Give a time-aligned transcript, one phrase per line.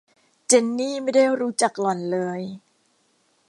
[0.47, 2.41] เจนนี่ไม่ได้รู้จักหล่อนเลย